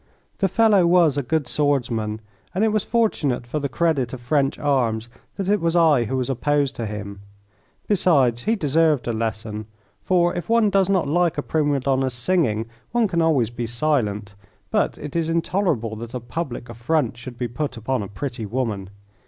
The 0.39 0.47
fellow 0.47 0.87
was 0.87 1.15
a 1.15 1.21
good 1.21 1.47
swordsman, 1.47 2.21
and 2.55 2.63
it 2.63 2.69
was 2.69 2.83
fortunate 2.83 3.45
for 3.45 3.59
the 3.59 3.69
credit 3.69 4.13
of 4.13 4.19
French 4.19 4.57
arms 4.57 5.09
that 5.35 5.47
it 5.47 5.61
was 5.61 5.75
I 5.75 6.05
who 6.05 6.17
was 6.17 6.27
opposed 6.27 6.75
to 6.77 6.87
him. 6.87 7.19
Besides, 7.87 8.45
he 8.45 8.55
deserved 8.55 9.07
a 9.07 9.13
lesson, 9.13 9.67
for 10.01 10.33
if 10.33 10.49
one 10.49 10.71
does 10.71 10.89
not 10.89 11.07
like 11.07 11.37
a 11.37 11.43
prima 11.43 11.79
donna's 11.81 12.15
singing 12.15 12.65
one 12.91 13.07
can 13.07 13.21
always 13.21 13.51
be 13.51 13.67
silent, 13.67 14.33
but 14.71 14.97
it 14.97 15.15
is 15.15 15.29
intolerable 15.29 15.95
that 15.97 16.15
a 16.15 16.19
public 16.19 16.67
affront 16.67 17.15
should 17.15 17.37
be 17.37 17.47
put 17.47 17.77
upon 17.77 18.01
a 18.01 18.07
pretty 18.07 18.47
woman. 18.47 18.89